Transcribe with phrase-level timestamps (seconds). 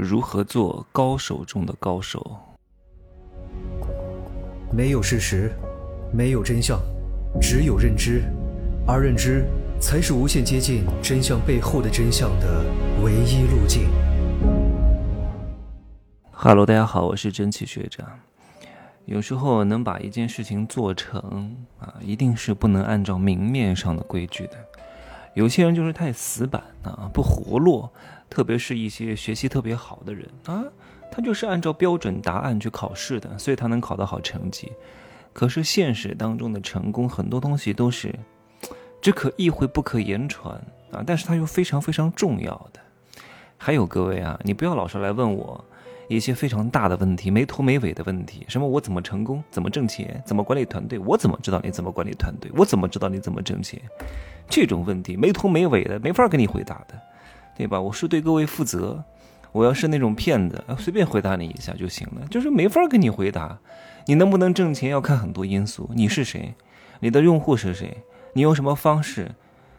[0.00, 2.36] 如何做高手中的高手。
[4.72, 5.52] 没有事实，
[6.12, 6.80] 没有真相，
[7.40, 8.22] 只有认知，
[8.86, 9.44] 而认知
[9.80, 12.64] 才是无限接近真相背后的真相的
[13.02, 13.88] 唯一路径。
[16.30, 18.06] 哈喽，大家好，我是蒸汽学长。
[19.06, 24.52] 有时候能把一件事情做成啊，一定是不能按照明面上的规矩的。
[25.34, 27.90] 有些人就是太死板啊，不活络，
[28.28, 30.64] 特别是一些学习特别好的人啊。
[31.12, 34.72] 他就是按照标准答案去考试的，所以他能考得好成绩。
[35.32, 38.14] 可是现实当中的成功，很多东西都是
[39.00, 40.54] 只可意会不可言传
[40.92, 42.80] 啊，但是它又非常非常重要的。
[43.56, 45.64] 还有各位啊，你不要老是来问我
[46.16, 50.98] 一些非常大的问题、没头没尾的问题，什么我怎么成功、怎么挣钱、怎么管理团队？
[50.98, 52.50] 我怎么知道你怎么管理团队？
[52.56, 53.80] 我怎么知道你怎么挣钱？
[54.48, 57.00] 这种问题没头没尾的，没法给你回答的，
[57.56, 57.80] 对吧？
[57.80, 59.04] 我是对各位负责。
[59.52, 63.58] 我要是那种骗子，随便回答你一下就行了，就是没法跟你回答。
[64.06, 66.54] 你能不能挣钱要看很多因素，你是谁，
[66.98, 67.98] 你的用户是谁，
[68.32, 69.30] 你用什么方式，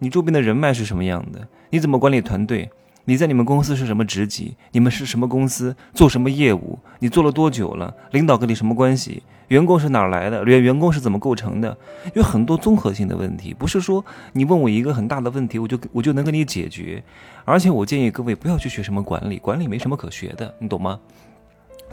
[0.00, 2.68] 你周边的人脉是什么样的，你怎么管理团队。
[3.06, 4.56] 你在你们公司是什么职级？
[4.72, 5.74] 你们是什么公司？
[5.94, 6.76] 做什么业务？
[6.98, 7.94] 你做了多久了？
[8.10, 9.22] 领导跟你什么关系？
[9.46, 10.42] 员工是哪来的？
[10.44, 11.78] 员员工是怎么构成的？
[12.14, 17.00] 有很多综合性的问题，不是说你问我一个很大的问题，我就我就能给你解决。
[17.44, 20.98] 而且我建议各位不要去学什么管理，管理没什么可学的，你懂吗？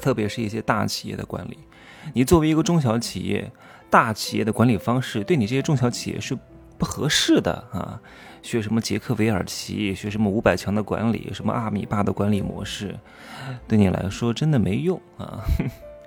[0.02, 1.60] 特别是一些大企业的管理，
[2.14, 3.52] 你作为一个中小企业，
[3.88, 6.36] 大企业的管理方式对你这些中小企业是
[6.84, 8.00] 合适的啊。
[8.42, 12.94] 学什么杰克韦尔奇，学什么五百强的管理，什么阿米巴的管理模式，
[13.70, 15.40] 对你来说真的没用啊！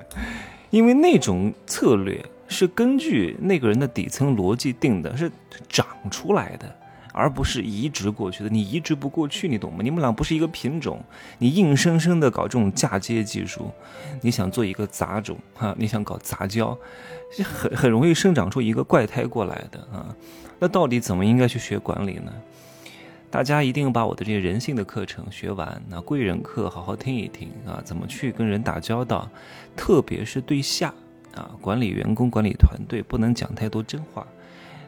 [0.68, 5.33] 因为那种策略是根据那个人的底层逻辑定的，是
[5.66, 6.77] 长出来的，
[7.17, 8.50] 而不是移植过去的。
[8.50, 9.78] 你移植不过去，你懂吗？
[9.83, 11.03] 你们俩不是一个品种，
[11.39, 13.70] 你硬生生的搞这种嫁接技术，
[14.20, 15.75] 你想做一个杂种哈？
[15.78, 16.77] 你想搞杂交，
[17.42, 20.14] 很很容易生长出一个怪胎过来的啊！
[20.58, 22.30] 那到底怎么应该去学管理呢？
[23.30, 29.29] 大家一定把我的这些人性的课程学完，那贵人课好好听一听啊，怎么去跟人打交道，
[29.74, 30.95] 特别是对下
[31.35, 34.27] 啊，管理员工、管理团队不能讲太多真话，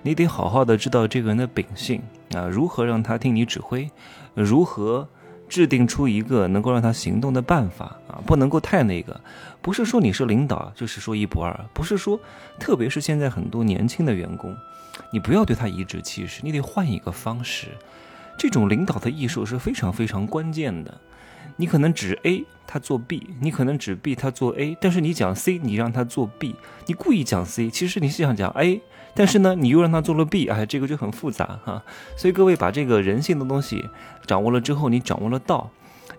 [0.03, 2.01] 你得好好的知道这个人的秉性
[2.35, 3.91] 啊，如何让他听你指挥，
[4.35, 5.09] 如何
[5.49, 9.21] 制定出一个能够让他行动的办法啊，不能够太那个，
[9.63, 12.21] 不是说你是领导就是说一不二，不是说，
[12.59, 14.55] 特别是现在很多年轻的员工。
[15.11, 17.69] 你不要对他颐指气使，你得换一个方式。
[18.37, 21.01] 这种领导的艺术是非常非常关键的。
[21.57, 24.77] 你可能指 A，他做 B；你可能指 B，他做 A。
[24.81, 26.55] 但是你讲 C，你让他做 B，
[26.87, 28.81] 你故意讲 C，其实你是想讲 A，
[29.19, 31.83] 但是呢，你又让他做了 B，哎，这个就很复杂哈。
[32.17, 33.85] 所以各位把这个人性的东西
[34.25, 35.71] 掌握了之后，你掌握了道，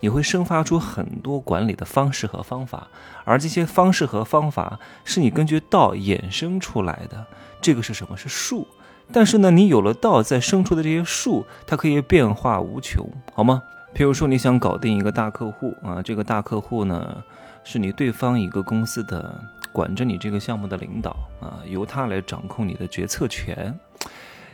[0.01, 2.89] 你会生发出很多管理的方式和方法，
[3.23, 7.25] 而这些方式和方法是你根据道衍生出来的。
[7.61, 8.17] 这个是什么？
[8.17, 8.67] 是术。
[9.13, 13.63] 但是呢，你有了道，再生出的这些术，它可以变化无穷，好吗？
[13.95, 17.23] 譬如说，你想搞定一个大客户啊，这个大客户呢，
[17.63, 19.33] 是你对方一个公司的
[19.71, 23.77] 管着你这个项目的领导啊，由他来掌控你的决策权。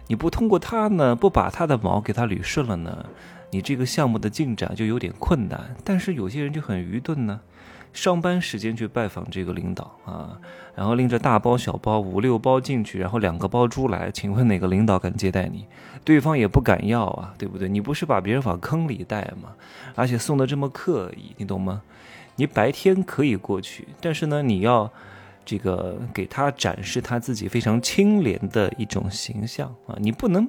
[0.08, 3.06] 你不通过他呢，不把他的毛给他捋顺了呢，
[3.52, 5.76] 你这个项目的进展就有点困难。
[5.84, 7.42] 但是有些人就很愚钝呢。
[7.92, 10.38] 上班时间去拜访这个领导啊，
[10.76, 15.66] 然后拎着大包小包五六包进去，然后两个包猪来，请问哪个领导敢接待你？
[16.04, 17.70] 对方也不敢要啊，对不对？
[17.70, 19.56] 你不是把别人往坑里带吗？
[19.96, 21.82] 而且送的这么刻意，你懂吗？
[22.36, 24.92] 你白天可以过去，但是呢，你要
[25.46, 30.48] 这个给他展示他自己非常清廉的一种形象啊，你不能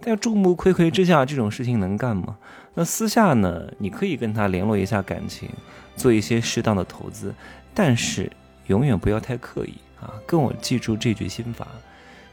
[0.00, 2.38] 在众目睽睽之下这种事情能干吗？
[2.74, 5.48] 那私下呢，你可以跟他联络一下感情。
[5.94, 7.34] 做一些适当的投资，
[7.74, 8.32] 但是
[8.68, 10.10] 永远不要太刻意啊！
[10.26, 11.68] 跟我记住这句心法，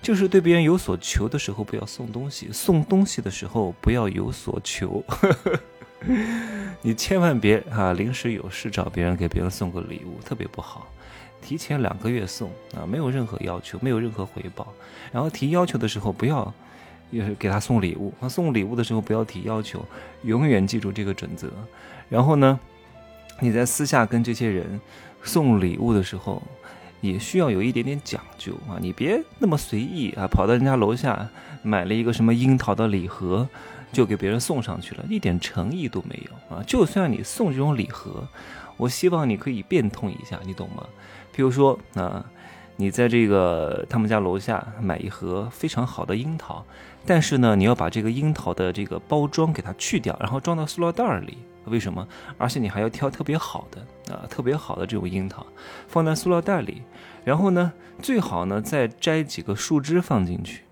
[0.01, 5.03] 就是对别人有所求的时候不要送东西，送东西的时候不要有所求。
[6.81, 10.87] 你千万别啊，临时有事找别人给别人送个礼物，特别不好。
[11.41, 14.73] 提前两个月送啊，没有任何要求，没有任何回报。
[15.11, 16.53] 然后提要求的时候不要，
[17.11, 18.13] 也是给他送礼物。
[18.19, 19.85] 他送礼物的时候不要提要求，
[20.23, 21.51] 永远记住这个准则。
[22.09, 22.59] 然后呢？
[23.41, 24.81] 你在私下跟这些人
[25.23, 26.43] 送礼物的时候，
[26.99, 28.75] 也需要有一点点讲究啊！
[28.81, 31.29] 你别那么随意啊，跑到人家楼下
[31.63, 33.47] 买了一个什么樱桃的礼盒，
[33.91, 36.63] 就给别人送上去了，一点诚意都没有啊！
[36.65, 38.27] 就算你送这种礼盒，
[38.77, 40.85] 我希望你可以变通一下，你懂吗？
[41.35, 42.23] 譬如说啊，
[42.75, 46.63] 你在这个他们家楼下买一盒非常好的樱桃，
[47.05, 51.37] 但是呢，你要把这个樱桃的这个包装给它去掉，然后装到塑料袋里。
[51.65, 52.07] 为什么？
[52.37, 55.45] 而且你还要挑特别好的啊，特别好的这种樱桃，
[55.87, 56.81] 放在塑料袋里，
[57.23, 57.71] 然后呢，
[58.01, 60.63] 最好呢再摘几个树枝放进去，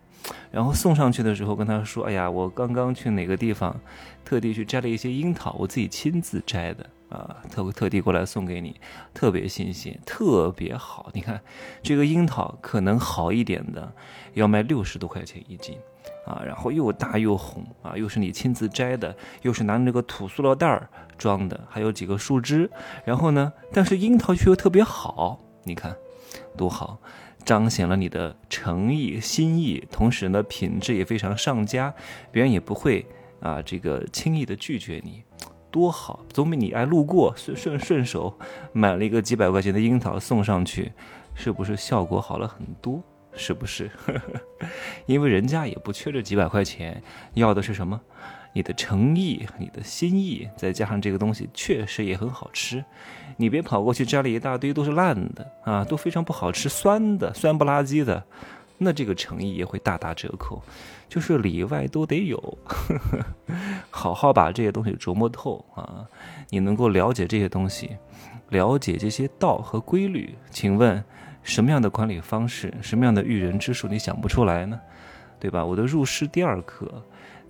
[0.57, 3.79] 然后送上去的时候跟他说：“哎呀，我刚刚去哪个地方，
[4.25, 8.75] 特地去摘了一些樱桃，我自己亲自摘的。”啊，特特地过来送给你，
[9.13, 11.11] 特别新鲜，特别好。
[11.13, 11.39] 你看，
[11.83, 13.93] 这个樱桃可能好一点的，
[14.33, 15.77] 要卖六十多块钱一斤，
[16.25, 20.89] 啊，然后又大又红，啊，又是你亲自摘的，又是拿那个土塑料袋儿
[21.19, 22.67] 装的，还有几个树枝，
[23.05, 25.95] 然后呢，但是樱桃却又特别好，你看，
[26.57, 26.99] 多好，
[27.47, 31.93] 彰显了你的诚意心意，同时呢，品质也非常上佳，
[32.29, 33.05] 别人也不会
[33.39, 35.23] 啊，这个轻易的拒绝你。
[35.71, 38.37] 多好，总比你爱路过顺顺顺手
[38.73, 40.91] 买了一个几百块钱的樱桃送上去，
[41.35, 43.01] 是不是效果好了很多？
[43.31, 43.89] 是不是？
[45.07, 47.01] 因为人家也不缺这几百块钱，
[47.35, 48.01] 要的是什么？
[48.57, 52.83] 你的诚意，你的心意，再加上这个东西确实也很好吃。
[53.35, 58.23] 你别跑过去摘了一大堆都是烂的啊，都非常不好吃，酸的，酸不拉几的。
[58.79, 60.59] 那这个诚意也会大打折扣，
[61.07, 62.57] 就是里外都得有，
[63.91, 66.07] 好好把这些东西琢磨透啊！
[66.49, 67.91] 你能够了解这些东西，
[68.49, 71.03] 了解这些道和规律，请问
[71.43, 74.79] 什么样的管理方式，什么样的育人之术，你想不出来呢？
[75.39, 75.63] 对吧？
[75.63, 77.03] 我的入师第二课，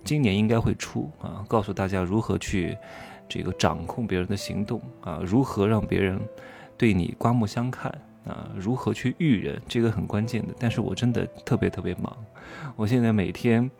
[0.04, 2.76] 今年应该会出啊，告诉大家如何去
[3.28, 6.20] 这个掌控别人的行动啊，如何让别人
[6.76, 7.92] 对你刮目相看。
[8.26, 10.52] 啊，如何去育人，这个很关键的。
[10.58, 12.14] 但是我真的特别特别忙，
[12.76, 13.70] 我现在每天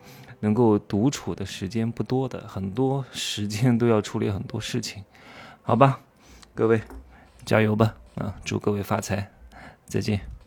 [0.41, 5.05] 能够独处的时间不多的，很多时间都要处理很多事情，
[5.61, 6.00] 好吧，
[6.55, 6.81] 各位
[7.44, 9.31] 加油吧，啊，祝各位发财，
[9.85, 10.38] 再见。